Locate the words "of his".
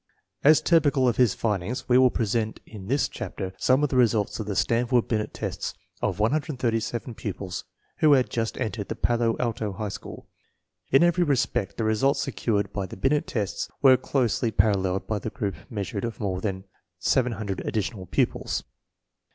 1.07-1.35